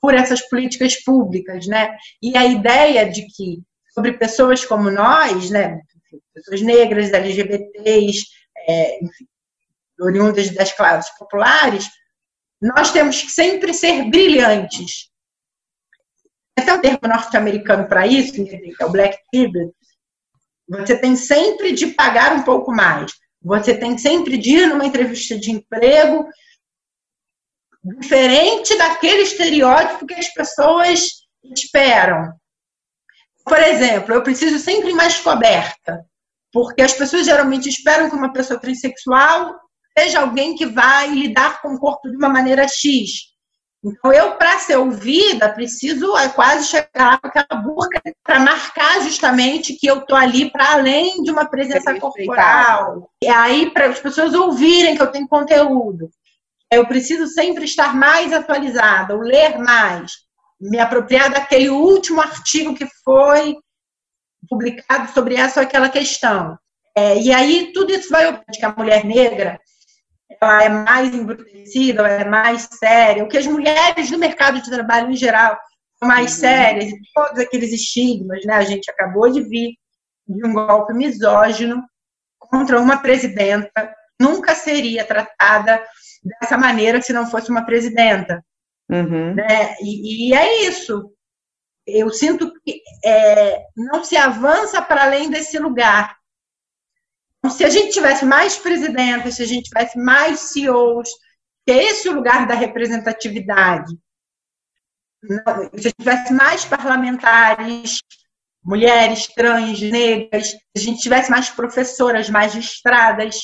[0.00, 1.96] por essas políticas públicas, né?
[2.22, 5.80] E a ideia de que sobre pessoas como nós, né,
[6.34, 8.26] pessoas negras, LGBTs,
[8.66, 9.26] é, enfim,
[10.00, 11.88] oriundas das classes populares,
[12.60, 15.10] nós temos que sempre ser brilhantes.
[16.58, 19.72] Esse é o termo norte-americano para isso, que é o black privilege,
[20.68, 23.12] você tem sempre de pagar um pouco mais.
[23.40, 26.28] Você tem sempre de ir numa entrevista de emprego
[28.00, 32.32] diferente daquele estereótipo que as pessoas esperam.
[33.48, 36.04] Por exemplo, eu preciso sempre mais coberta,
[36.52, 39.54] porque as pessoas geralmente esperam que uma pessoa transexual
[39.98, 43.28] seja alguém que vai lidar com o corpo de uma maneira X.
[43.84, 49.74] Então, eu, para ser ouvida, preciso é, quase chegar com aquela burca para marcar justamente
[49.74, 53.08] que eu estou ali para além de uma presença corporal.
[53.22, 56.10] E aí, para as pessoas ouvirem que eu tenho conteúdo.
[56.70, 60.12] Eu preciso sempre estar mais atualizada, ou ler mais,
[60.60, 63.56] me apropriar daquele último artigo que foi
[64.48, 66.58] publicado sobre essa ou aquela questão.
[66.96, 69.60] É, e aí, tudo isso vai que a mulher negra
[70.40, 74.70] ela é mais embrutecida, ela é mais séria, o que as mulheres do mercado de
[74.70, 75.58] trabalho em geral
[75.98, 76.40] são mais uhum.
[76.40, 78.54] sérias, e todos aqueles estigmas, né?
[78.54, 79.74] A gente acabou de vir
[80.26, 81.82] de um golpe misógino
[82.38, 85.82] contra uma presidenta, nunca seria tratada
[86.22, 88.44] dessa maneira se não fosse uma presidenta.
[88.90, 89.34] Uhum.
[89.34, 89.76] Né?
[89.82, 91.12] E, e, é isso.
[91.86, 96.16] Eu sinto que é, não se avança para além desse lugar.
[97.38, 101.08] Então, se a gente tivesse mais presidentes, se a gente tivesse mais CEOs,
[101.64, 103.96] que é esse o lugar da representatividade,
[105.24, 107.98] se a gente tivesse mais parlamentares,
[108.62, 113.40] mulheres, trans, negras, se a gente tivesse mais professoras magistradas,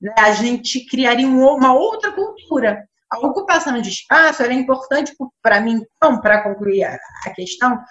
[0.00, 2.88] né, a gente criaria uma outra cultura.
[3.10, 7.82] A ocupação de espaço era importante para mim, então, para concluir a questão,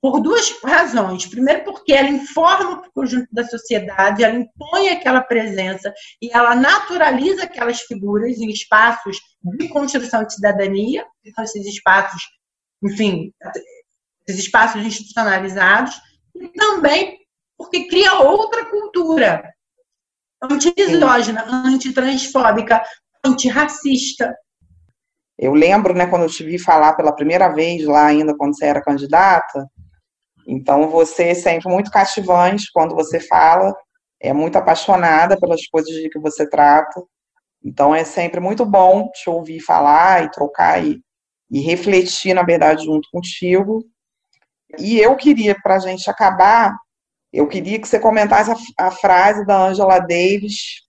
[0.00, 1.26] por duas razões.
[1.26, 7.44] Primeiro, porque ela informa o conjunto da sociedade, ela impõe aquela presença e ela naturaliza
[7.44, 12.22] aquelas figuras em espaços de construção de cidadania, são esses espaços,
[12.84, 13.32] enfim,
[14.28, 15.98] esses espaços institucionalizados,
[16.34, 17.18] e também
[17.56, 19.52] porque cria outra cultura
[20.42, 22.82] anti-misógina, antitransfóbica,
[23.26, 24.34] antirracista.
[25.38, 28.66] Eu lembro, né, quando eu te vi falar pela primeira vez lá ainda quando você
[28.66, 29.68] era candidata,
[30.46, 33.74] então, você é sempre muito cativante quando você fala,
[34.20, 37.02] é muito apaixonada pelas coisas de que você trata.
[37.64, 41.00] Então, é sempre muito bom te ouvir falar e trocar e,
[41.50, 43.84] e refletir, na verdade, junto contigo.
[44.78, 46.76] E eu queria, para a gente acabar,
[47.32, 50.85] eu queria que você comentasse a, a frase da Angela Davis,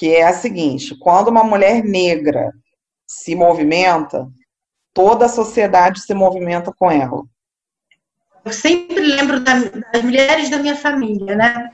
[0.00, 2.50] que é a seguinte: quando uma mulher negra
[3.06, 4.26] se movimenta,
[4.92, 7.22] toda a sociedade se movimenta com ela
[8.44, 9.54] eu sempre lembro da,
[9.92, 11.70] das mulheres da minha família, né?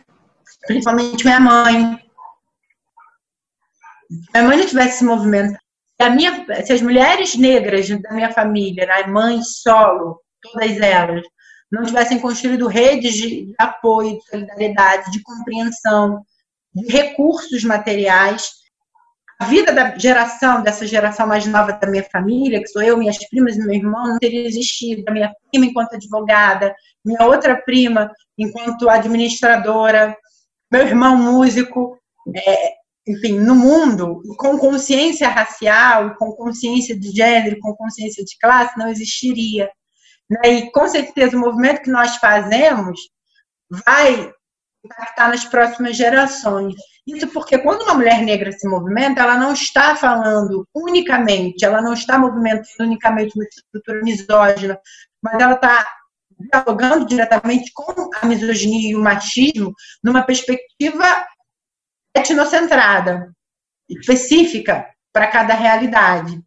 [0.67, 1.99] Principalmente minha mãe.
[4.11, 5.05] Se minha mãe não tivesse se,
[6.11, 11.23] minha, se as mulheres negras da minha família, né, mães solo, todas elas,
[11.71, 16.23] não tivessem construído redes de, de apoio, de solidariedade, de compreensão,
[16.77, 18.51] de recursos materiais,
[19.41, 23.19] a vida da geração, dessa geração mais nova da minha família, que sou eu, minhas
[23.29, 25.03] primas e meu irmão, não teria existido.
[25.09, 26.75] A minha prima enquanto advogada,
[27.05, 30.15] minha outra prima enquanto administradora,
[30.71, 31.99] meu irmão músico,
[32.35, 32.75] é,
[33.09, 38.89] enfim, no mundo, com consciência racial, com consciência de gênero, com consciência de classe, não
[38.89, 39.71] existiria.
[40.29, 40.51] Né?
[40.51, 43.01] E com certeza o movimento que nós fazemos
[43.87, 44.33] vai
[44.87, 46.75] impactar nas próximas gerações.
[47.07, 51.93] Isso porque quando uma mulher negra se movimenta, ela não está falando unicamente, ela não
[51.93, 54.79] está movimentando unicamente uma estrutura misógina,
[55.23, 55.87] mas ela está
[56.39, 59.73] dialogando diretamente com a misoginia e o machismo
[60.03, 61.05] numa perspectiva
[62.15, 63.33] etnocentrada,
[63.89, 66.41] específica para cada realidade.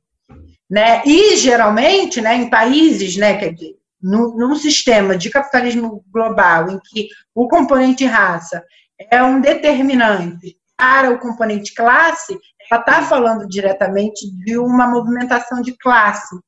[0.69, 1.01] Né?
[1.05, 3.55] E, geralmente, né, em países, né, quer
[4.02, 8.64] dizer, num, sistema de capitalismo global em que o componente raça
[9.12, 12.38] é um determinante para o componente classe,
[12.72, 16.39] ela está falando diretamente de uma movimentação de classe.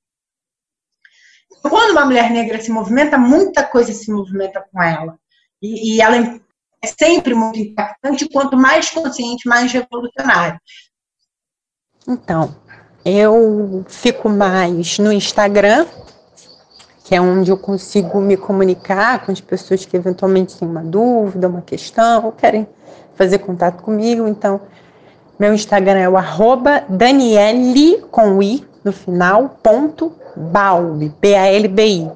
[1.62, 5.18] Quando uma mulher negra se movimenta, muita coisa se movimenta com ela.
[5.62, 10.60] E, e ela é sempre muito impactante, quanto mais consciente, mais revolucionário.
[12.08, 12.56] Então,
[13.06, 15.86] eu fico mais no Instagram,
[17.12, 21.50] que é onde eu consigo me comunicar com as pessoas que eventualmente têm uma dúvida,
[21.50, 22.66] uma questão, ou querem
[23.16, 24.30] fazer contato comigo.
[24.30, 24.62] Então,
[25.38, 32.10] meu Instagram é o arroba Daniele, com I no final, ponto, Balbi, B-A-L-B-I.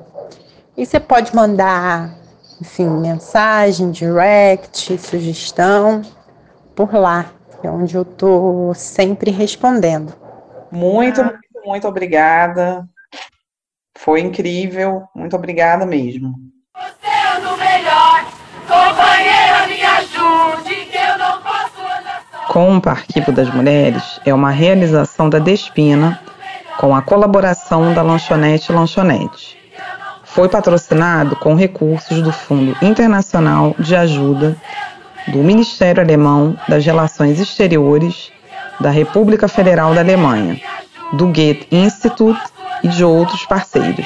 [0.77, 2.15] E você pode mandar,
[2.61, 6.03] enfim, mensagem, direct, sugestão,
[6.73, 7.25] por lá,
[7.61, 10.13] é onde eu estou sempre respondendo.
[10.71, 12.87] Muito, muito, muito obrigada.
[13.97, 15.03] Foi incrível.
[15.15, 16.35] Muito obrigada mesmo.
[16.75, 18.25] Você é o melhor,
[18.67, 21.75] companheira, me ajude, que eu não posso
[22.51, 26.21] Compa Arquivo das Mulheres é uma realização da Despina
[26.77, 29.57] com a colaboração da Lanchonete Lanchonete.
[30.23, 34.55] Foi patrocinado com recursos do Fundo Internacional de Ajuda
[35.27, 38.31] do Ministério Alemão das Relações Exteriores
[38.79, 40.59] da República Federal da Alemanha,
[41.13, 42.37] do Goethe Institut
[42.85, 44.05] e de outros parceiros.